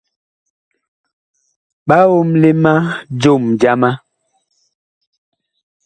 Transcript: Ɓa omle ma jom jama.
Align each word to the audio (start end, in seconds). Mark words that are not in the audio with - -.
Ɓa 1.87 1.97
omle 2.17 2.49
ma 2.63 2.73
jom 3.21 3.43
jama. 3.61 3.89